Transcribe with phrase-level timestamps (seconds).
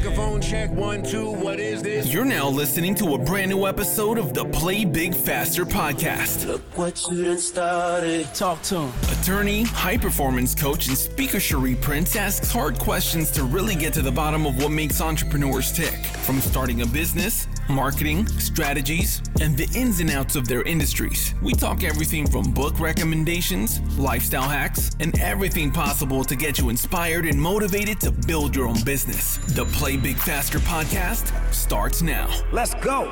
[0.00, 1.30] Microphone check one, two.
[1.30, 2.10] What is this?
[2.10, 6.46] You're now listening to a brand new episode of the Play Big Faster podcast.
[6.46, 8.24] Look what you done started.
[8.34, 8.92] Talk to him.
[9.12, 14.00] Attorney, high performance coach, and speaker Cherie Prince asks hard questions to really get to
[14.00, 15.92] the bottom of what makes entrepreneurs tick.
[16.22, 21.34] From starting a business, marketing, strategies, and the ins and outs of their industries.
[21.42, 27.26] We talk everything from book recommendations, lifestyle hacks, and everything possible to get you inspired
[27.26, 29.38] and motivated to build your own business.
[29.54, 32.28] The Play Big Faster podcast starts now.
[32.52, 33.10] Let's go.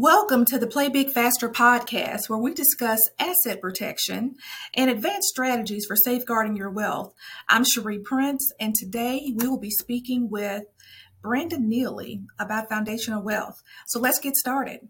[0.00, 4.36] Welcome to the Play Big Faster podcast, where we discuss asset protection
[4.72, 7.12] and advanced strategies for safeguarding your wealth.
[7.48, 10.62] I'm Cherie Prince, and today we will be speaking with
[11.20, 13.60] Brandon Neely about foundational wealth.
[13.88, 14.86] So let's get started.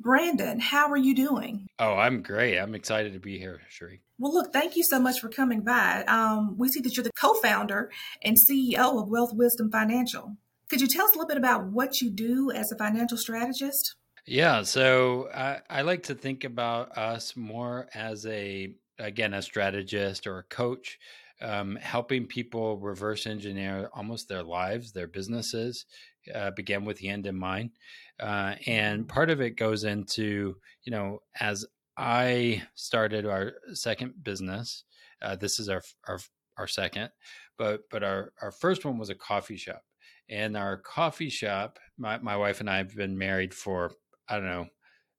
[0.00, 1.68] Brandon, how are you doing?
[1.78, 2.58] Oh, I'm great.
[2.58, 4.00] I'm excited to be here, Cherie.
[4.18, 6.02] Well, look, thank you so much for coming by.
[6.08, 7.88] Um, we see that you're the co founder
[8.20, 10.34] and CEO of Wealth Wisdom Financial.
[10.68, 13.94] Could you tell us a little bit about what you do as a financial strategist?
[14.30, 20.24] Yeah, so I, I like to think about us more as a again a strategist
[20.24, 21.00] or a coach,
[21.40, 25.84] um, helping people reverse engineer almost their lives, their businesses,
[26.32, 27.72] uh, begin with the end in mind,
[28.20, 34.84] uh, and part of it goes into you know as I started our second business,
[35.22, 36.20] uh, this is our our
[36.56, 37.10] our second,
[37.58, 39.82] but but our our first one was a coffee shop,
[40.28, 43.92] and our coffee shop, my my wife and I have been married for
[44.30, 44.68] I don't know,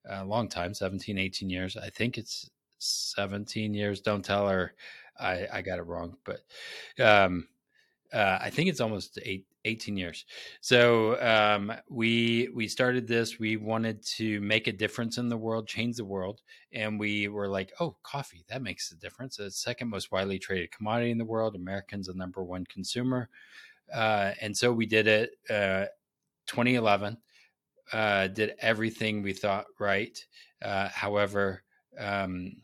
[0.09, 1.77] a long time 17, 18 years.
[1.77, 4.01] I think it's 17 years.
[4.01, 4.73] Don't tell her
[5.19, 6.41] I, I got it wrong, but
[7.03, 7.47] um,
[8.13, 10.25] uh, I think it's almost eight, 18 years.
[10.61, 13.39] So um, we we started this.
[13.39, 16.41] We wanted to make a difference in the world, change the world,
[16.73, 20.39] and we were like, "Oh, coffee that makes a difference." It's the second most widely
[20.39, 21.55] traded commodity in the world.
[21.55, 23.29] Americans the number one consumer,
[23.93, 25.31] uh, and so we did it.
[25.49, 25.85] Uh,
[26.47, 27.17] 2011
[27.93, 30.17] uh, did everything we thought right.
[30.61, 31.63] Uh, however,
[31.99, 32.55] um,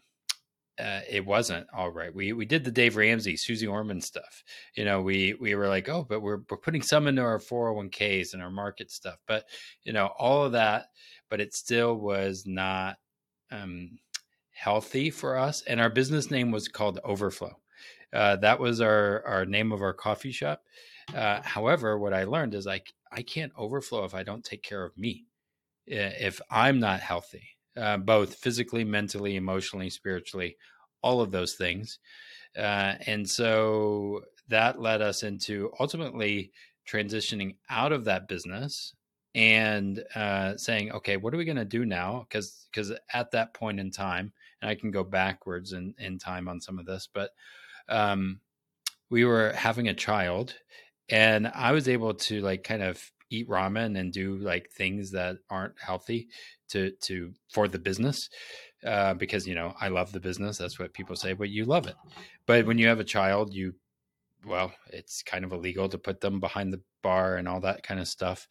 [0.79, 2.13] uh, it wasn't all right.
[2.13, 4.43] We we did the Dave Ramsey, Suze Orman stuff.
[4.75, 8.33] You know, we we were like, oh, but we're we're putting some into our 401ks
[8.33, 9.17] and our market stuff.
[9.27, 9.45] But
[9.83, 10.87] you know, all of that,
[11.29, 12.97] but it still was not
[13.51, 13.97] um,
[14.51, 15.63] healthy for us.
[15.63, 17.57] And our business name was called Overflow.
[18.13, 20.61] Uh, that was our our name of our coffee shop.
[21.15, 24.83] Uh, however, what I learned is like I can't overflow if I don't take care
[24.83, 25.25] of me.
[25.85, 27.43] If I'm not healthy,
[27.77, 30.57] uh, both physically, mentally, emotionally, spiritually,
[31.01, 31.99] all of those things.
[32.57, 36.51] Uh, and so that led us into ultimately
[36.89, 38.93] transitioning out of that business
[39.35, 42.25] and uh, saying, okay, what are we going to do now?
[42.27, 46.47] Because because at that point in time, and I can go backwards in, in time
[46.47, 47.31] on some of this, but
[47.87, 48.39] um,
[49.09, 50.55] we were having a child
[51.09, 55.37] and I was able to like kind of eat ramen and do like things that
[55.49, 56.29] aren't healthy
[56.69, 58.29] to to for the business
[58.85, 60.57] uh, because you know I love the business.
[60.57, 61.95] That's what people say, but you love it.
[62.45, 63.73] But when you have a child, you
[64.45, 67.99] well, it's kind of illegal to put them behind the bar and all that kind
[67.99, 68.47] of stuff.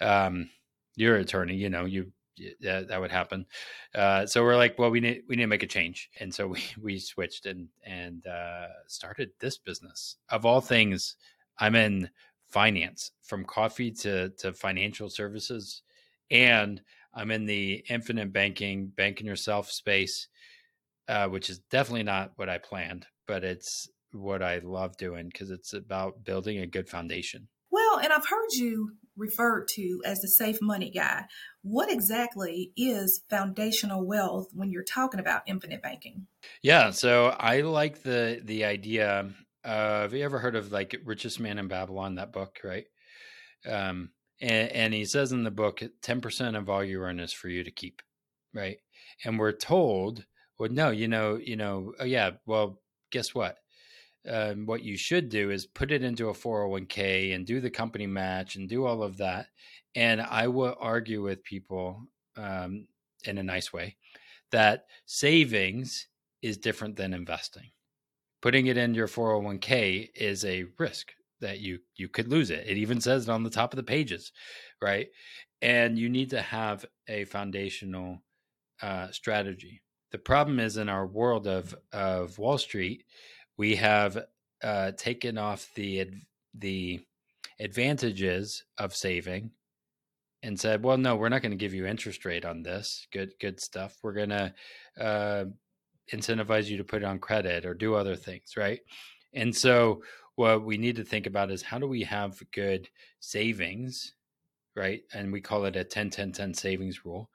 [0.00, 0.50] Um,
[0.96, 2.12] you're an attorney, you know you.
[2.60, 3.46] That, that would happen.
[3.94, 6.46] Uh, so we're like, well, we need we need to make a change, and so
[6.46, 11.16] we we switched and and uh, started this business of all things
[11.58, 12.10] I'm in
[12.50, 15.82] finance from coffee to, to financial services.
[16.30, 16.80] And
[17.14, 20.28] I'm in the infinite banking, banking yourself space,
[21.08, 25.50] uh, which is definitely not what I planned, but it's what I love doing because
[25.50, 27.48] it's about building a good foundation.
[27.70, 31.24] Well, and I've heard you referred to as the safe money guy.
[31.62, 36.26] What exactly is foundational wealth when you're talking about infinite banking?
[36.62, 39.30] Yeah, so I like the the idea
[39.66, 42.14] uh, have you ever heard of like Richest Man in Babylon?
[42.14, 42.86] That book, right?
[43.68, 47.32] Um, and, and he says in the book, ten percent of all you earn is
[47.32, 48.00] for you to keep,
[48.54, 48.78] right?
[49.24, 50.24] And we're told,
[50.58, 52.80] well, no, you know, you know, oh yeah, well,
[53.10, 53.58] guess what?
[54.28, 58.06] Um, what you should do is put it into a 401k and do the company
[58.06, 59.46] match and do all of that.
[59.94, 62.02] And I will argue with people
[62.36, 62.86] um,
[63.24, 63.96] in a nice way
[64.52, 66.06] that savings
[66.42, 67.70] is different than investing
[68.42, 72.66] putting it in your 401k is a risk that you you could lose it.
[72.66, 74.32] It even says it on the top of the pages,
[74.80, 75.08] right?
[75.62, 78.22] And you need to have a foundational
[78.82, 79.82] uh, strategy.
[80.12, 83.04] The problem is in our world of of Wall Street,
[83.56, 84.26] we have
[84.62, 86.08] uh, taken off the
[86.54, 87.00] the
[87.58, 89.50] advantages of saving
[90.42, 93.06] and said, "Well, no, we're not going to give you interest rate on this.
[93.12, 93.98] Good, good stuff.
[94.02, 94.54] We're going to
[95.00, 95.44] uh,
[96.12, 98.80] incentivize you to put it on credit or do other things, right?"
[99.34, 100.02] And so,
[100.36, 102.88] what we need to think about is how do we have good
[103.20, 104.14] savings,
[104.74, 105.02] right?
[105.14, 107.30] And we call it a 10 10 10 savings rule.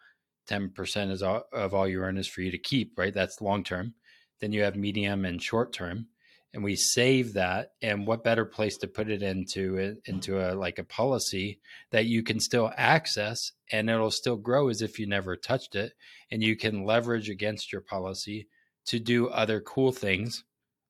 [0.49, 3.13] 10% is all, of all you earn is for you to keep, right?
[3.13, 3.93] That's long term.
[4.39, 6.07] Then you have medium and short term
[6.53, 10.79] and we save that and what better place to put it into into a like
[10.79, 11.59] a policy
[11.91, 15.93] that you can still access and it'll still grow as if you never touched it
[16.29, 18.47] and you can leverage against your policy
[18.85, 20.43] to do other cool things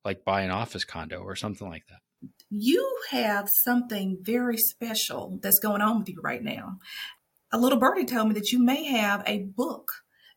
[0.04, 2.00] like buy an office condo or something like that
[2.50, 6.78] you have something very special that's going on with you right now
[7.52, 9.92] a little birdie told me that you may have a book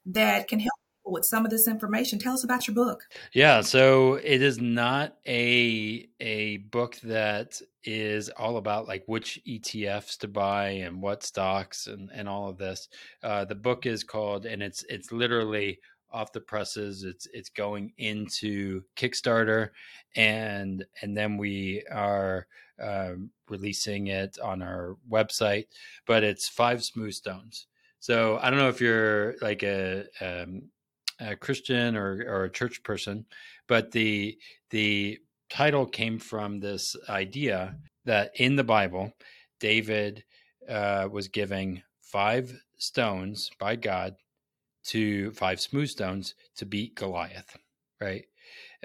[0.06, 0.72] that can help
[1.04, 2.18] with some of this information.
[2.18, 3.02] Tell us about your book.
[3.32, 10.18] Yeah, so it is not a a book that is all about like which ETFs
[10.18, 12.88] to buy and what stocks and and all of this.
[13.22, 15.78] Uh, the book is called, and it's it's literally
[16.14, 17.02] off the presses.
[17.02, 19.70] It's it's going into Kickstarter,
[20.16, 22.46] and and then we are
[22.80, 25.66] um, releasing it on our website.
[26.06, 27.66] But it's five smooth stones.
[27.98, 30.70] So I don't know if you're like a um,
[31.20, 33.26] a Christian or, or a church person,
[33.66, 34.38] but the
[34.70, 35.18] the
[35.50, 39.12] title came from this idea that in the Bible,
[39.60, 40.24] David
[40.68, 44.16] uh, was giving five stones by God
[44.84, 47.56] to five smooth stones to beat Goliath,
[48.00, 48.24] right?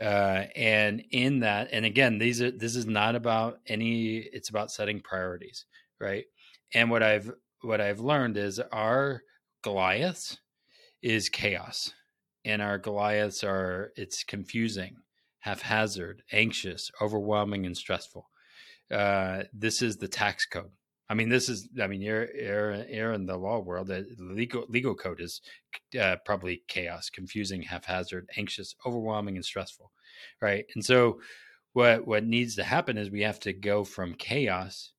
[0.01, 4.18] Uh, and in that, and again, these are this is not about any.
[4.18, 5.66] It's about setting priorities,
[6.00, 6.25] right?
[6.74, 7.31] And what I've
[7.62, 9.22] what I've learned is our
[9.62, 10.38] Goliaths
[11.01, 11.92] is chaos
[12.45, 14.98] and our Goliaths are it's confusing,
[15.40, 18.30] haphazard, anxious, overwhelming, and stressful.
[18.92, 20.72] Uh, this is the tax code.
[21.10, 21.68] I mean, this is.
[21.82, 23.88] I mean, you're you're, you're in the law world.
[23.88, 25.42] The legal legal code is
[26.00, 29.92] uh, probably chaos, confusing, haphazard, anxious, overwhelming, and stressful,
[30.40, 30.66] right?
[30.76, 31.20] And so,
[31.74, 34.92] what what needs to happen is we have to go from chaos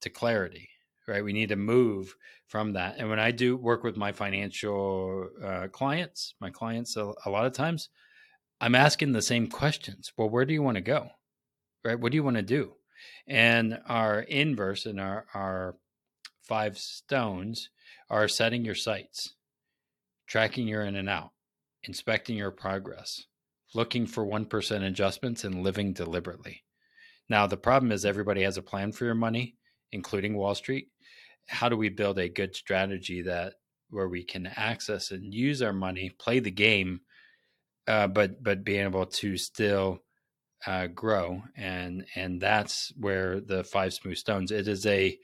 [0.00, 0.70] to clarity,
[1.06, 1.24] right?
[1.24, 2.16] We need to move
[2.46, 2.96] from that.
[2.98, 7.46] And when I do work with my financial uh, clients, my clients, a, a, lot
[7.46, 7.88] of times,
[8.60, 10.12] I'm asking the same questions.
[10.16, 11.08] Well, where do you want to go?
[11.84, 11.98] Right?
[11.98, 12.74] What do you want to do?
[13.26, 15.76] And our inverse and our, our
[16.42, 17.70] five stones
[18.08, 19.34] are setting your sights,
[20.26, 21.30] tracking your in and out,
[21.82, 23.24] inspecting your progress,
[23.74, 26.62] looking for 1% adjustments, and living deliberately.
[27.28, 29.56] Now, the problem is everybody has a plan for your money,
[29.90, 30.88] including Wall Street
[31.46, 33.54] how do we build a good strategy that
[33.90, 37.00] where we can access and use our money, play the game,
[37.86, 40.02] uh, but but being able to still
[40.66, 44.50] uh, grow and and that's where the five smooth stones.
[44.50, 45.18] It is a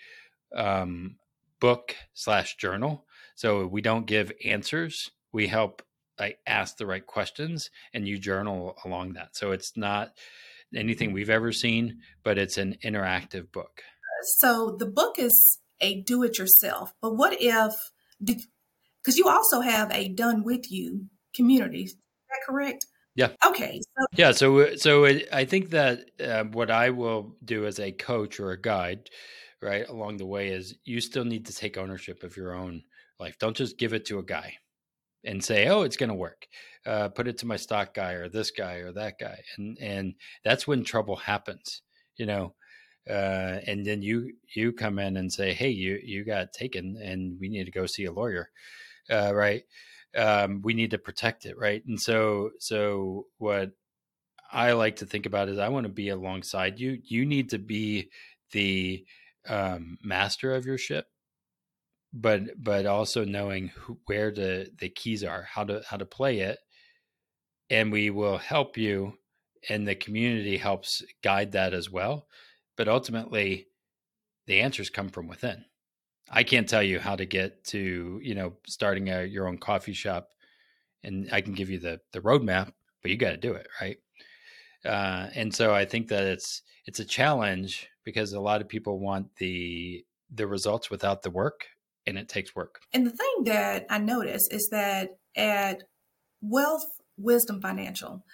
[0.54, 1.16] um,
[1.60, 5.10] book slash journal, so we don't give answers.
[5.32, 5.82] We help
[6.18, 9.36] like ask the right questions, and you journal along that.
[9.36, 10.12] So it's not
[10.74, 13.82] anything we've ever seen, but it's an interactive book.
[14.38, 16.92] So the book is a do it yourself.
[17.00, 17.74] But what if,
[18.22, 22.86] because you also have a done with you community, is that correct?
[23.14, 23.28] Yeah.
[23.44, 23.80] Okay.
[23.80, 24.32] So- yeah.
[24.32, 28.60] So, so I think that uh, what I will do as a coach or a
[28.60, 29.10] guide,
[29.60, 32.82] right, along the way is you still need to take ownership of your own
[33.20, 33.36] life.
[33.38, 34.54] Don't just give it to a guy
[35.24, 36.46] and say, "Oh, it's going to work."
[36.86, 40.14] Uh, put it to my stock guy or this guy or that guy, and and
[40.44, 41.82] that's when trouble happens.
[42.16, 42.54] You know,
[43.10, 47.38] uh, and then you you come in and say, "Hey, you you got taken, and
[47.40, 48.50] we need to go see a lawyer,"
[49.10, 49.62] uh, right?
[50.16, 51.84] Um, we need to protect it, right?
[51.86, 53.72] And so so what
[54.52, 56.98] I like to think about is I want to be alongside you.
[57.02, 58.10] You need to be
[58.52, 59.04] the
[59.48, 61.06] um, master of your ship,
[62.12, 66.40] but but also knowing who, where the the keys are, how to how to play
[66.40, 66.58] it,
[67.70, 69.14] and we will help you,
[69.68, 72.26] and the community helps guide that as well
[72.76, 73.68] but ultimately
[74.46, 75.64] the answers come from within
[76.30, 79.92] i can't tell you how to get to you know starting a, your own coffee
[79.92, 80.30] shop
[81.04, 83.98] and i can give you the the roadmap but you got to do it right?
[84.84, 88.98] Uh, and so i think that it's it's a challenge because a lot of people
[88.98, 91.66] want the the results without the work
[92.06, 92.80] and it takes work.
[92.92, 95.84] And the thing that i notice is that at
[96.40, 98.24] wealth wisdom financial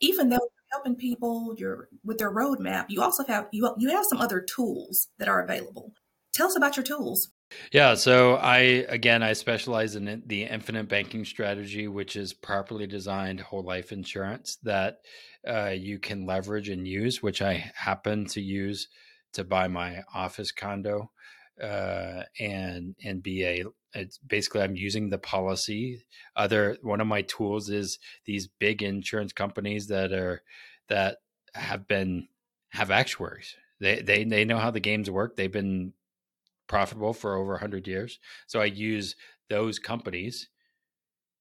[0.00, 4.18] even though helping people you're with their roadmap you also have you, you have some
[4.20, 5.92] other tools that are available
[6.34, 7.30] tell us about your tools
[7.72, 13.40] Yeah, so I again I specialize in the infinite banking strategy, which is properly designed
[13.40, 14.98] whole life insurance that
[15.46, 18.88] uh, you can leverage and use, which I happen to use
[19.34, 21.10] to buy my office condo
[21.62, 23.64] uh, and and be a
[23.94, 26.02] it's basically I'm using the policy.
[26.34, 30.42] Other one of my tools is these big insurance companies that are
[30.88, 31.18] that
[31.54, 32.28] have been
[32.70, 33.54] have actuaries.
[33.80, 35.36] They they they know how the games work.
[35.36, 35.92] They've been
[36.66, 38.18] profitable for over 100 years.
[38.46, 39.16] So I use
[39.48, 40.48] those companies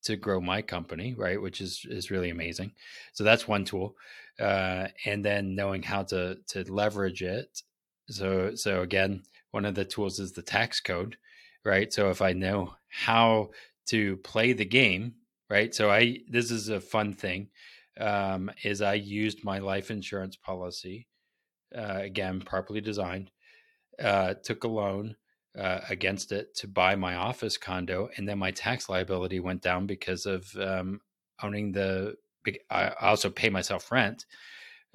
[0.04, 1.42] to grow my company, right?
[1.42, 2.74] Which is is really amazing.
[3.14, 3.96] So that's one tool,
[4.40, 7.62] uh, and then knowing how to to leverage it.
[8.10, 11.18] So so again, one of the tools is the tax code,
[11.66, 11.92] right?
[11.94, 13.52] So if I know how
[13.88, 15.16] to play the game,
[15.50, 15.74] right?
[15.74, 17.50] So I this is a fun thing.
[18.00, 21.08] Um, is I used my life insurance policy
[21.76, 23.30] uh, again properly designed
[24.02, 25.16] uh, took a loan
[25.58, 29.86] uh, against it to buy my office condo, and then my tax liability went down
[29.86, 31.02] because of um,
[31.42, 32.16] owning the.
[32.70, 34.26] I also pay myself rent,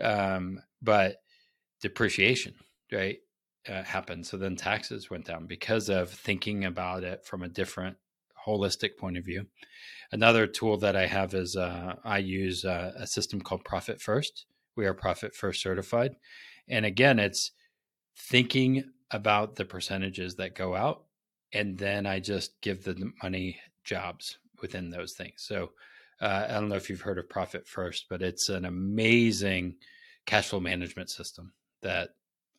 [0.03, 1.17] um, but
[1.81, 2.55] depreciation
[2.93, 3.19] right
[3.69, 4.27] uh, happened.
[4.27, 7.97] So then taxes went down because of thinking about it from a different
[8.47, 9.47] holistic point of view.
[10.11, 14.47] Another tool that I have is uh, I use uh, a system called Profit First.
[14.77, 16.17] We are Profit First certified,
[16.69, 17.53] and again, it's
[18.19, 21.05] thinking about the percentages that go out,
[21.53, 25.45] and then I just give the money jobs within those things.
[25.47, 25.71] So
[26.21, 29.77] uh, I don't know if you've heard of Profit First, but it's an amazing
[30.27, 32.11] cash flow management system that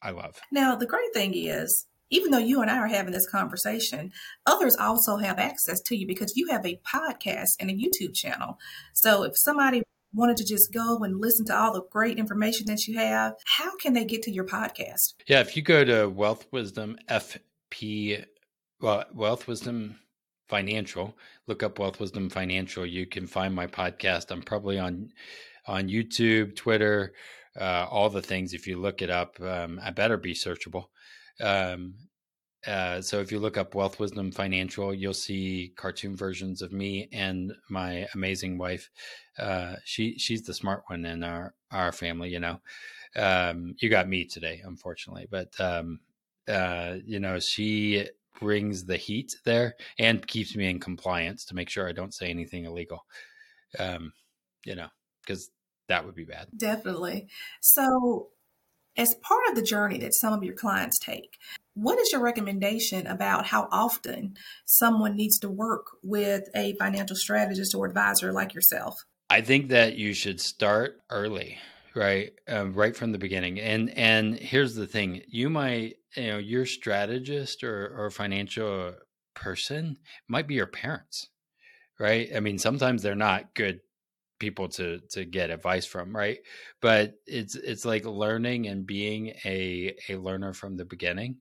[0.01, 0.39] I love.
[0.51, 4.11] Now, the great thing is, even though you and I are having this conversation,
[4.45, 8.57] others also have access to you because you have a podcast and a YouTube channel.
[8.93, 12.87] So if somebody wanted to just go and listen to all the great information that
[12.87, 15.13] you have, how can they get to your podcast?
[15.27, 18.25] Yeah, if you go to Wealth Wisdom FP,
[18.81, 19.99] well, Wealth Wisdom
[20.47, 21.15] Financial,
[21.47, 24.31] look up Wealth Wisdom Financial, you can find my podcast.
[24.31, 25.09] I'm probably on
[25.67, 27.13] on YouTube, Twitter,
[27.59, 28.53] uh, all the things.
[28.53, 30.85] If you look it up, um, I better be searchable.
[31.39, 31.93] Um,
[32.67, 37.07] uh, so if you look up Wealth Wisdom Financial, you'll see cartoon versions of me
[37.11, 38.89] and my amazing wife.
[39.37, 42.29] Uh, she she's the smart one in our our family.
[42.29, 42.61] You know,
[43.15, 45.99] um, you got me today, unfortunately, but um,
[46.47, 48.07] uh, you know she
[48.39, 52.29] brings the heat there and keeps me in compliance to make sure I don't say
[52.29, 53.05] anything illegal.
[53.77, 54.13] Um,
[54.65, 54.87] you know,
[55.21, 55.49] because
[55.87, 56.47] that would be bad.
[56.55, 57.27] Definitely.
[57.61, 58.29] So,
[58.97, 61.37] as part of the journey that some of your clients take,
[61.81, 67.73] what is your recommendation about how often someone needs to work with a financial strategist
[67.73, 69.05] or advisor like yourself?
[69.29, 71.57] I think that you should start early,
[71.95, 72.31] right?
[72.47, 73.59] Um, right from the beginning.
[73.59, 78.95] And and here's the thing: you might, you know, your strategist or or financial
[79.35, 81.29] person might be your parents,
[81.99, 82.29] right?
[82.35, 83.79] I mean, sometimes they're not good
[84.39, 86.37] people to to get advice from right
[86.81, 91.35] but it's it's like learning and being a a learner from the beginning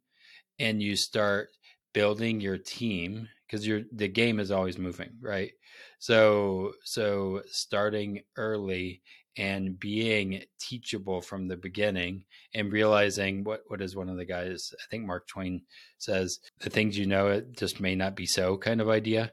[0.58, 1.48] and you start
[1.92, 5.52] building your team because your the game is always moving right?
[5.98, 9.02] So so starting early
[9.36, 12.24] and being teachable from the beginning
[12.54, 15.62] and realizing what what is one of the guys i think mark twain
[15.96, 19.32] says the things you know it just may not be so kind of idea.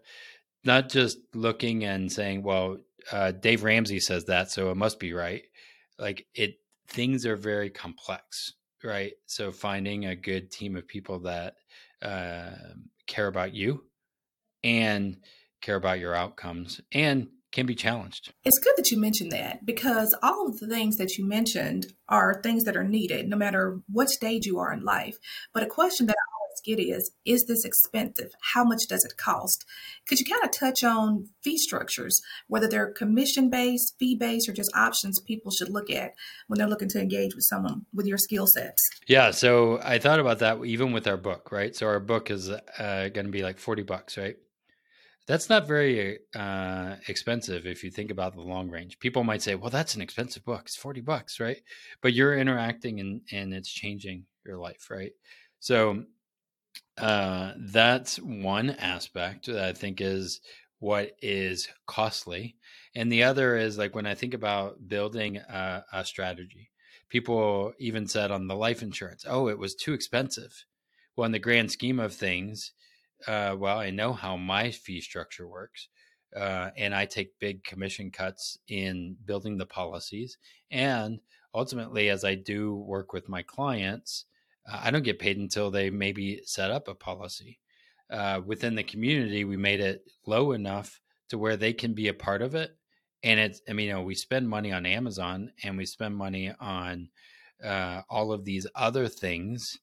[0.64, 2.78] Not just looking and saying well
[3.12, 5.44] uh, Dave Ramsey says that, so it must be right.
[5.98, 8.54] Like it, things are very complex,
[8.84, 9.14] right?
[9.26, 11.56] So finding a good team of people that
[12.02, 12.52] uh,
[13.08, 13.84] care about you
[14.64, 15.18] and
[15.62, 18.34] care about your outcomes and can be challenged.
[18.44, 22.42] It's good that you mentioned that because all of the things that you mentioned are
[22.42, 25.18] things that are needed no matter what stage you are in life.
[25.54, 28.32] But a question that I get is is this expensive?
[28.54, 29.66] How much does it cost?
[30.08, 34.54] Could you kind of touch on fee structures, whether they're commission based, fee based, or
[34.54, 36.14] just options people should look at
[36.48, 38.82] when they're looking to engage with someone with your skill sets?
[39.08, 41.76] Yeah, so I thought about that even with our book, right?
[41.76, 44.36] So our book is uh, going to be like 40 bucks, right?
[45.28, 49.00] That's not very uh, expensive if you think about the long range.
[49.00, 50.62] People might say, "Well, that's an expensive book.
[50.66, 51.58] It's forty bucks, right?"
[52.02, 55.14] But you're interacting and and it's changing your life, right?
[55.60, 56.04] So
[56.98, 60.42] uh, that's one aspect that I think is
[60.80, 62.56] what is costly.
[62.96, 66.72] And the other is like when I think about building a, a strategy,
[67.10, 70.66] people even said on the life insurance, oh, it was too expensive.
[71.16, 72.72] Well, in the grand scheme of things,
[73.28, 75.88] uh, well, I know how my fee structure works.
[76.36, 80.38] Uh, and I take big commission cuts in building the policies.
[80.70, 81.22] And
[81.54, 84.26] ultimately, as I do work with my clients,
[84.72, 87.60] I don't get paid until they maybe set up a policy.
[88.10, 92.14] uh, within the community, we made it low enough to where they can be a
[92.14, 92.76] part of it.
[93.24, 96.54] And it's, I mean, you know, we spend money on Amazon and we spend money
[96.60, 97.10] on
[97.64, 99.80] uh, all of these other things,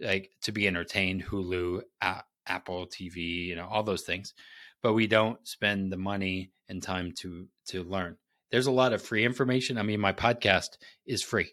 [0.00, 4.34] like to be entertained, Hulu, a- Apple TV, you know, all those things.
[4.82, 8.16] But we don't spend the money and time to to learn.
[8.50, 9.78] There's a lot of free information.
[9.78, 11.50] I mean, my podcast is free,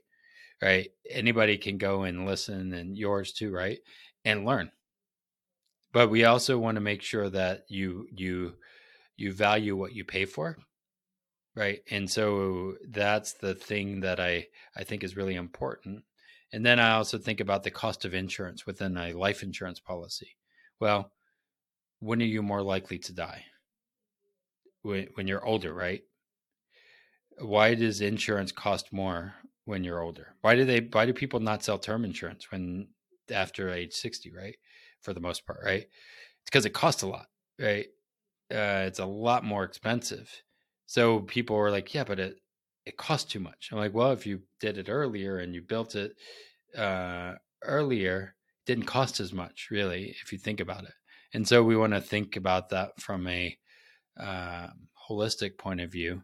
[0.62, 0.90] right?
[1.10, 3.80] Anybody can go and listen, and yours too, right?
[4.26, 4.72] And learn.
[5.94, 8.56] But we also want to make sure that you you
[9.16, 10.58] you value what you pay for
[11.58, 11.80] right?
[11.90, 14.46] And so that's the thing that i
[14.78, 16.04] i think is really important.
[16.54, 20.38] And then i also think about the cost of insurance within a life insurance policy.
[20.80, 21.12] Well
[22.00, 23.44] when are you more likely to die?
[24.84, 26.04] When, when you're older right?
[27.40, 29.34] Why does insurance cost more
[29.68, 32.88] when you're older why do they why do people not sell term insurance when
[33.32, 34.58] after age 60 right
[35.02, 35.84] for the most part, right?
[35.84, 37.28] It's because it costs a lot,
[37.60, 37.88] right?
[38.52, 40.30] Uh, it's a lot more expensive.
[40.86, 42.38] So people are like, yeah, but it
[42.86, 43.70] it costs too much.
[43.72, 46.14] I'm like, well, if you did it earlier and you built it
[46.78, 47.34] uh,
[47.64, 50.94] earlier, it didn't cost as much, really, if you think about it.
[51.34, 53.58] And so we want to think about that from a
[54.18, 54.68] uh,
[55.10, 56.24] holistic point of view.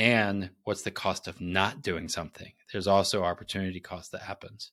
[0.00, 2.50] And what's the cost of not doing something?
[2.72, 4.72] There's also opportunity cost that happens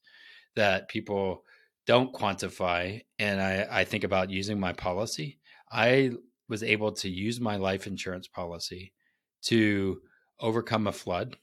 [0.56, 1.44] that people
[1.86, 6.12] don't quantify and I, I think about using my policy, I
[6.48, 8.94] was able to use my life insurance policy
[9.44, 10.00] to
[10.40, 11.36] overcome a flood.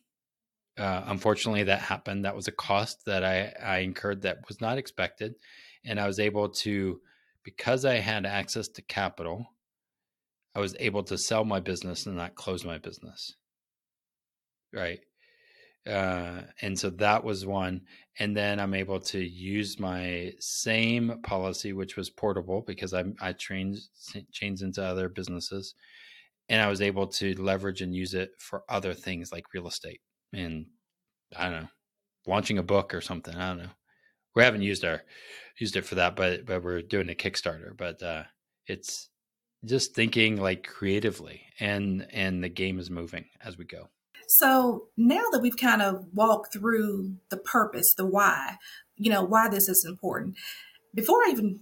[0.78, 2.24] Uh, unfortunately, that happened.
[2.24, 5.34] That was a cost that I, I incurred that was not expected.
[5.84, 7.02] And I was able to,
[7.42, 9.46] because I had access to capital,
[10.54, 13.34] I was able to sell my business and not close my business.
[14.74, 15.00] Right?
[15.86, 17.82] Uh, and so that was one
[18.18, 23.32] and then i'm able to use my same policy which was portable because i i
[23.32, 23.76] trained
[24.32, 25.74] changed into other businesses
[26.48, 30.00] and i was able to leverage and use it for other things like real estate
[30.32, 30.64] and
[31.36, 31.68] i don't know
[32.26, 33.70] launching a book or something i don't know
[34.34, 35.02] we haven't used our
[35.58, 38.22] used it for that but but we're doing a kickstarter but uh
[38.66, 39.10] it's
[39.66, 43.88] just thinking like creatively and and the game is moving as we go
[44.36, 48.56] so now that we've kind of walked through the purpose, the why,
[48.96, 50.34] you know, why this is important,
[50.92, 51.60] before I even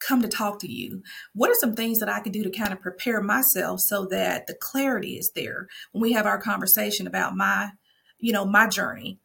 [0.00, 1.02] come to talk to you,
[1.34, 4.46] what are some things that I can do to kind of prepare myself so that
[4.46, 7.70] the clarity is there when we have our conversation about my,
[8.18, 9.18] you know, my journey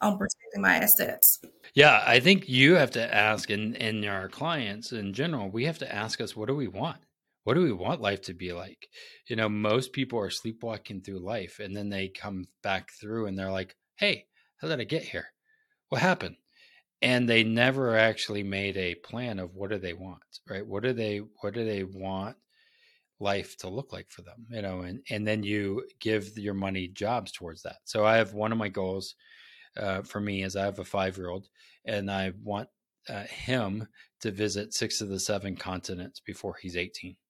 [0.00, 1.40] on protecting my assets?
[1.74, 5.78] Yeah, I think you have to ask, and, and our clients in general, we have
[5.78, 7.00] to ask us, what do we want?
[7.44, 8.88] What do we want life to be like?
[9.28, 13.38] You know, most people are sleepwalking through life and then they come back through and
[13.38, 14.26] they're like, hey,
[14.58, 15.26] how did I get here?
[15.88, 16.36] What happened?
[17.02, 20.66] And they never actually made a plan of what do they want, right?
[20.66, 22.36] What do they what do they want
[23.18, 24.46] life to look like for them?
[24.50, 27.78] You know, and and then you give your money jobs towards that.
[27.84, 29.14] So I have one of my goals
[29.78, 31.48] uh, for me is I have a five year old
[31.86, 32.68] and I want
[33.08, 33.88] uh, him
[34.20, 37.29] to visit six of the seven continents before he's 18 Right?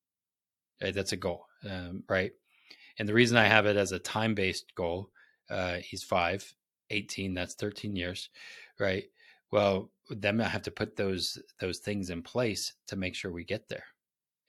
[0.80, 2.32] That's a goal, um, right?
[2.98, 5.10] And the reason I have it as a time based goal,
[5.48, 6.54] uh, he's five,
[6.90, 8.30] 18, that's 13 years,
[8.78, 9.04] right?
[9.50, 13.44] Well, then I have to put those those things in place to make sure we
[13.44, 13.84] get there.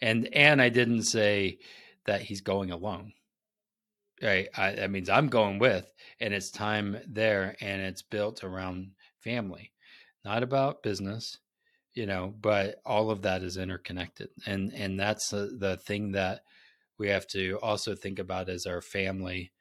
[0.01, 1.59] And and I didn't say
[2.05, 3.13] that he's going alone.
[4.21, 4.49] Right.
[4.55, 9.71] I, that means I'm going with, and it's time there, and it's built around family,
[10.23, 11.39] not about business,
[11.93, 16.41] you know but all of that is interconnected and and that's the, thing that
[16.97, 19.51] we have to also think about as our family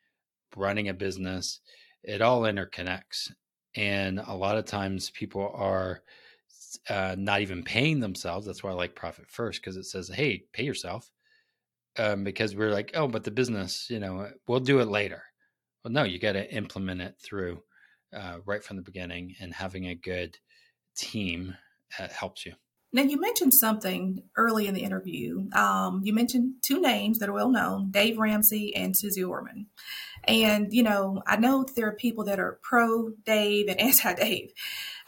[0.57, 1.61] running a business.
[2.03, 3.31] It all interconnects
[3.75, 6.03] and a lot of times people are
[6.89, 8.47] uh, not even paying themselves.
[8.47, 11.11] That's why i like profit first because it says hey pay yourself
[11.99, 15.23] um, because we're like oh but the business you know we'll do it later.
[15.85, 17.63] Well no you got to implement it through
[18.15, 20.37] uh, right from the beginning and having a good
[20.97, 22.55] team uh, helps you.
[22.93, 25.49] Now, you mentioned something early in the interview.
[25.53, 29.67] Um, you mentioned two names that are well known Dave Ramsey and Suze Orman.
[30.25, 34.53] And, you know, I know there are people that are pro Dave and anti Dave.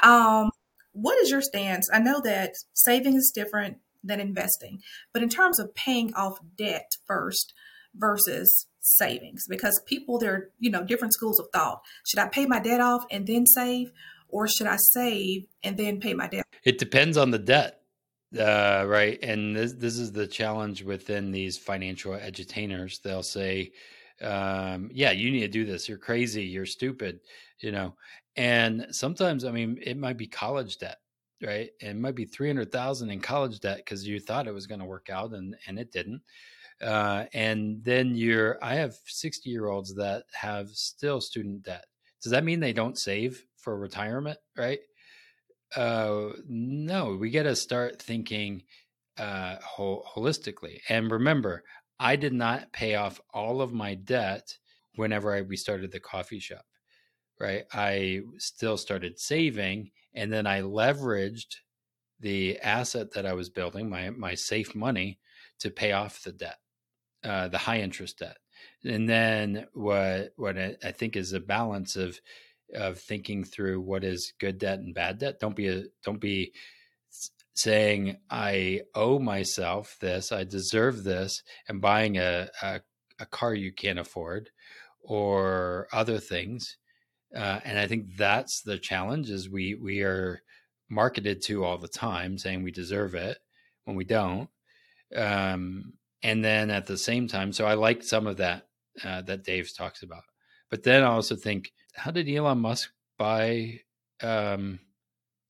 [0.01, 0.51] Um,
[0.92, 1.88] what is your stance?
[1.92, 4.81] I know that saving is different than investing,
[5.12, 7.53] but in terms of paying off debt first
[7.95, 11.83] versus savings, because people, there are, you know, different schools of thought.
[12.05, 13.92] Should I pay my debt off and then save?
[14.33, 16.47] or should I save and then pay my debt?
[16.64, 17.81] It depends on the debt,
[18.38, 19.18] uh, right?
[19.22, 23.01] And this this is the challenge within these financial edutainers.
[23.03, 23.72] They'll say,
[24.20, 25.88] um, "Yeah, you need to do this.
[25.88, 26.44] You're crazy.
[26.44, 27.20] You're stupid,"
[27.61, 27.96] you know.
[28.37, 30.98] And sometimes, I mean, it might be college debt,
[31.42, 31.70] right?
[31.81, 35.11] It might be 300,000 in college debt because you thought it was going to work
[35.11, 36.22] out and, and it didn't.
[36.81, 41.87] Uh, and then you're, I have 60 year olds that have still student debt.
[42.22, 44.38] Does that mean they don't save for retirement?
[44.57, 44.81] Right.
[45.77, 48.63] Uh, no, we got to start thinking
[49.19, 50.81] uh, holistically.
[50.89, 51.65] And remember,
[51.99, 54.57] I did not pay off all of my debt
[54.97, 56.65] whenever I restarted the coffee shop,
[57.41, 57.65] right?
[57.73, 61.57] I still started saving and then I leveraged
[62.21, 65.19] the asset that I was building, my my safe money,
[65.61, 66.59] to pay off the debt,
[67.25, 68.37] uh, the high interest debt.
[68.85, 72.21] And then what what I think is a balance of
[72.75, 75.41] of thinking through what is good debt and bad debt.
[75.41, 76.53] Don't be a don't be
[77.55, 82.81] saying I owe myself this, I deserve this, and buying a, a,
[83.19, 84.51] a car you can't afford
[85.01, 86.77] or other things.
[87.35, 90.43] Uh, and I think that's the challenge is we we are
[90.89, 93.39] marketed to all the time saying we deserve it
[93.85, 94.49] when we don't.
[95.17, 98.69] Um, and then at the same time, so I like some of that
[99.03, 100.25] uh, that Dave talks about.
[100.71, 103.81] But then I also think, how did Elon Musk buy
[104.22, 104.81] um,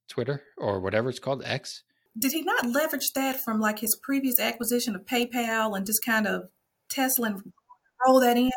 [0.09, 1.85] Twitter or whatever it's called, X?
[2.19, 6.27] did he not leverage that from like his previous acquisition of PayPal and just kind
[6.27, 6.49] of
[6.89, 7.53] Tesla and
[8.07, 8.51] roll that in?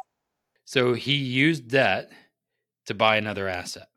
[0.65, 2.09] So he used that
[2.87, 3.87] to buy another asset.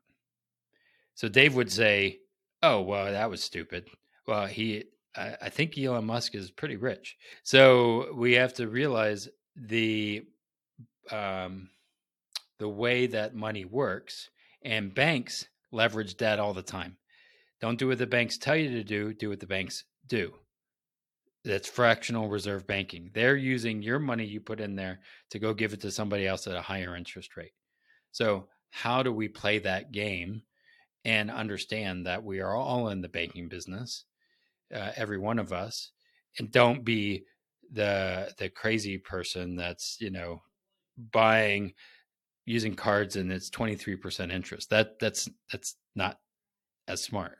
[1.15, 2.19] So Dave would say,
[2.63, 3.89] "Oh, well, that was stupid."
[4.25, 9.27] Well, he, I, I think Elon Musk is pretty rich, so we have to realize
[9.55, 10.25] the,
[11.11, 11.69] um,
[12.59, 14.29] the way that money works,
[14.63, 16.97] and banks leverage debt all the time.
[17.61, 20.33] Don't do what the banks tell you to do, do what the banks do.
[21.45, 23.11] That's fractional reserve banking.
[23.13, 24.99] They're using your money you put in there
[25.31, 27.53] to go give it to somebody else at a higher interest rate.
[28.11, 30.43] So, how do we play that game
[31.05, 34.05] and understand that we are all in the banking business,
[34.73, 35.91] uh, every one of us,
[36.37, 37.23] and don't be
[37.71, 40.41] the the crazy person that's you know
[41.11, 41.73] buying
[42.49, 46.19] using cards and it's 23% interest that that's that's not
[46.87, 47.37] as smart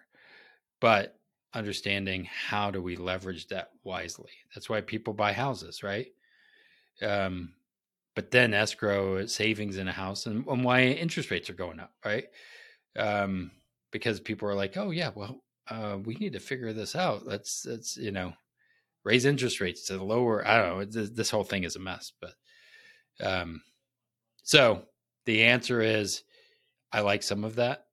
[0.80, 1.20] but
[1.54, 4.30] understanding how do we leverage that wisely.
[4.54, 6.08] That's why people buy houses, right?
[7.02, 7.54] Um,
[8.16, 11.94] but then escrow savings in a house and, and why interest rates are going up,
[12.06, 12.26] right?
[12.98, 13.52] Um,
[13.92, 17.26] because people are like, oh yeah, well, uh, we need to figure this out.
[17.26, 18.34] Let's, let's, you know,
[19.04, 20.48] raise interest rates to lower.
[20.48, 21.06] I don't know.
[21.08, 22.34] This whole thing is a mess, but,
[23.22, 23.62] um,
[24.44, 24.84] so
[25.30, 26.24] the answer is
[26.92, 27.86] I like some of that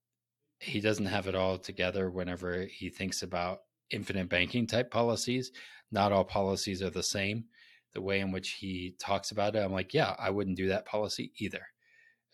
[0.58, 5.52] he doesn't have it all together whenever he thinks about infinite banking type policies.
[5.92, 7.44] Not all policies are the same.
[7.92, 10.86] The way in which he talks about it, I'm like, yeah, I wouldn't do that
[10.86, 11.60] policy either.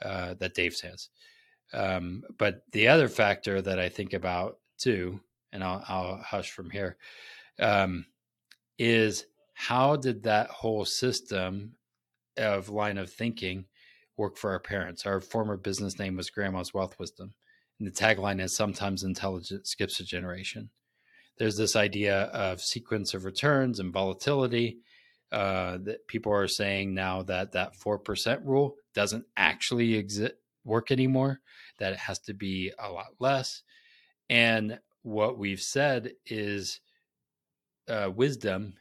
[0.01, 1.09] Uh, that Dave says.
[1.73, 5.21] Um, but the other factor that I think about too,
[5.53, 6.97] and I'll, I'll hush from here,
[7.59, 8.07] um,
[8.79, 11.73] is how did that whole system
[12.37, 13.65] of line of thinking
[14.22, 15.04] work for our parents?
[15.04, 17.35] Our former business name was Grandma's Wealth Wisdom.
[17.78, 20.70] And the tagline is sometimes intelligence skips a generation.
[21.38, 24.78] There's this idea of sequence of returns and volatility.
[25.32, 31.40] Uh, that people are saying now that that 4% rule doesn't actually exist, work anymore,
[31.78, 33.62] that it has to be a lot less.
[34.28, 36.80] And what we've said is
[37.88, 38.74] uh, wisdom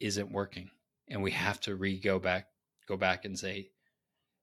[0.00, 0.70] isn't working.
[1.08, 2.46] And we have to re go back,
[2.88, 3.70] go back and say,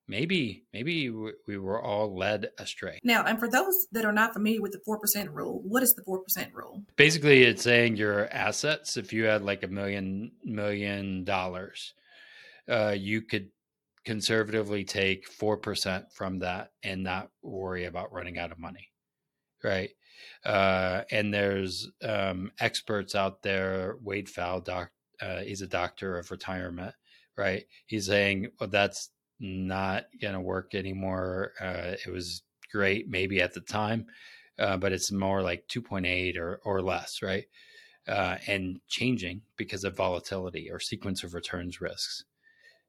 [0.08, 3.00] maybe maybe we were all led astray.
[3.04, 6.04] Now, and for those that are not familiar with the 4% rule, what is the
[6.04, 6.84] 4% rule?
[6.96, 11.94] Basically, it's saying your assets, if you had like a million million dollars,
[12.70, 13.50] uh, you could
[14.06, 18.90] conservatively take 4% from that and not worry about running out of money.
[19.64, 19.90] Right.
[20.46, 23.96] Uh, and there's um, experts out there.
[24.04, 24.92] Wade Pfau, doc,
[25.22, 26.94] uh, he's a doctor of retirement,
[27.36, 27.66] right?
[27.88, 29.10] He's saying, well, that's
[29.40, 31.52] not to work anymore.
[31.60, 34.06] Uh, it was great maybe at the time,
[34.60, 37.46] uh, but it's more like 2.8 or, or less, right?
[38.08, 42.24] Uh, and changing because of volatility or sequence of returns risks.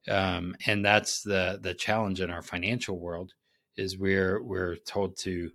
[0.08, 3.32] Um, and that's the the challenge in our financial world
[3.76, 5.50] is we're we're told to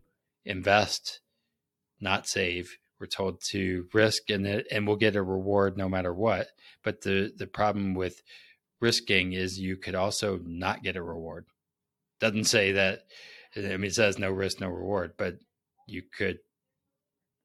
[0.46, 1.22] invest,
[2.00, 2.78] not save.
[3.00, 6.48] We're told to risk, and and we'll get a reward no matter what.
[6.84, 8.22] But the the problem with
[8.82, 11.46] risking is you could also not get a reward.
[12.20, 13.04] Doesn't say that.
[13.56, 15.38] I mean, it says no risk, no reward, but
[15.88, 16.40] you could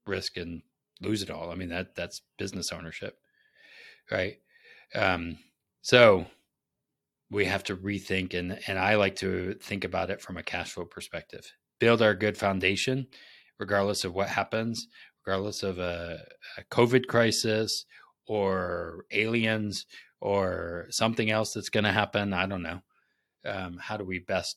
[0.07, 0.62] risk and
[1.01, 1.51] lose it all.
[1.51, 3.18] I mean, that that's business ownership,
[4.11, 4.38] right?
[4.94, 5.38] Um,
[5.83, 6.27] so
[7.31, 10.72] we have to rethink, and and I like to think about it from a cash
[10.72, 11.53] flow perspective.
[11.79, 13.09] Build our good foundation,
[13.59, 14.87] regardless of what happens,
[15.27, 16.25] regardless of a,
[16.57, 17.85] a COVID crisis
[18.27, 19.87] or aliens
[20.20, 22.33] or something else that's going to happen.
[22.33, 22.81] I don't know.
[23.44, 24.57] Um, how do we best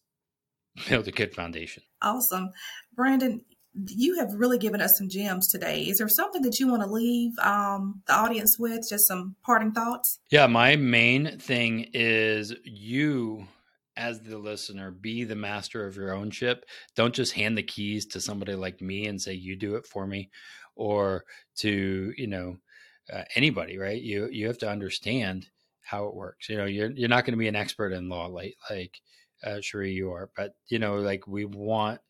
[0.87, 1.83] build a good foundation?
[2.01, 2.51] Awesome.
[2.95, 3.41] Brandon,
[3.87, 5.83] you have really given us some gems today.
[5.83, 8.87] Is there something that you want to leave um, the audience with?
[8.89, 10.19] Just some parting thoughts?
[10.31, 13.47] Yeah, my main thing is you
[13.95, 18.05] as the listener be the master of your own ship don't just hand the keys
[18.05, 20.29] to somebody like me and say you do it for me
[20.75, 21.25] or
[21.57, 22.55] to you know
[23.11, 25.47] uh, anybody right you you have to understand
[25.81, 28.27] how it works you know you're you're not going to be an expert in law
[28.27, 29.01] like like
[29.45, 32.01] uh, you are but you know like we want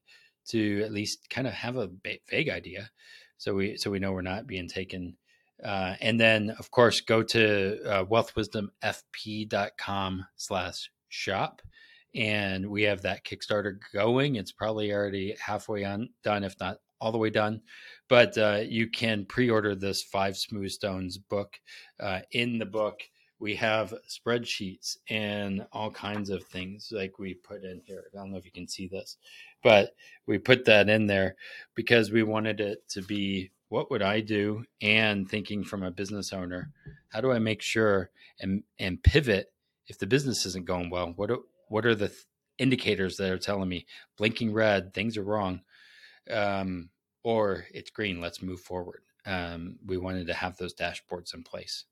[0.48, 1.90] to at least kind of have a
[2.30, 2.90] vague idea
[3.38, 5.16] so we so we know we're not being taken
[5.64, 11.62] uh, and then of course go to uh, wealthwisdomfp.com slash shop
[12.16, 14.36] and we have that Kickstarter going.
[14.36, 17.62] It's probably already halfway on done, if not all the way done.
[18.08, 21.60] But uh, you can pre-order this Five Smooth Stones book.
[22.00, 23.02] Uh, in the book,
[23.40, 28.06] we have spreadsheets and all kinds of things like we put in here.
[28.14, 29.18] I don't know if you can see this,
[29.64, 29.96] but
[30.28, 31.36] we put that in there
[31.74, 36.34] because we wanted it to be what would I do and thinking from a business
[36.34, 36.72] owner,
[37.10, 38.10] how do I make sure
[38.40, 39.54] and and pivot
[39.88, 41.14] if the business isn't going well?
[41.16, 42.26] What do, what are the th-
[42.58, 43.86] indicators that are telling me
[44.18, 45.62] blinking red things are wrong
[46.32, 46.90] um,
[47.24, 49.02] or it's green let's move forward.
[49.26, 51.86] Um, we wanted to have those dashboards in place.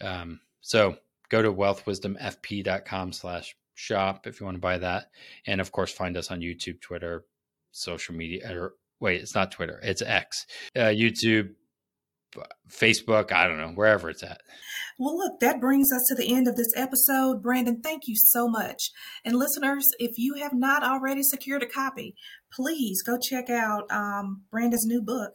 [0.00, 0.96] Um, so
[1.28, 5.10] go to wealthwisdomfp.com slash shop if you want to buy that.
[5.46, 7.24] And of course find us on youtube twitter
[7.70, 10.46] social media or wait it's not twitter it's x.
[10.74, 11.54] Uh, youtube
[12.70, 14.42] facebook i don't know wherever it's at
[14.98, 17.40] well, look, that brings us to the end of this episode.
[17.40, 18.90] Brandon, thank you so much.
[19.24, 22.16] And listeners, if you have not already secured a copy,
[22.52, 25.34] please go check out um, Brandon's new book,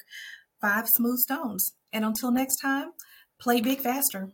[0.59, 1.75] Five Smooth Stones.
[1.93, 2.89] And until next time,
[3.39, 4.31] play big faster.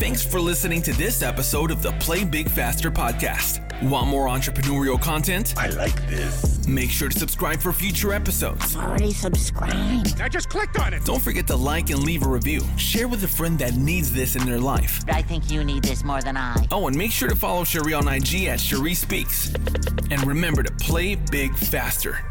[0.00, 3.60] Thanks for listening to this episode of the Play Big Faster podcast.
[3.82, 5.52] Want more entrepreneurial content?
[5.58, 6.66] I like this.
[6.66, 8.76] Make sure to subscribe for future episodes.
[8.76, 10.18] Already subscribed.
[10.18, 11.04] I just clicked on it.
[11.04, 12.62] Don't forget to like and leave a review.
[12.78, 15.04] Share with a friend that needs this in their life.
[15.06, 16.66] I think you need this more than I.
[16.72, 19.52] Oh, and make sure to follow Cherie on IG at Cherie Speaks.
[20.10, 22.24] And remember to play big faster.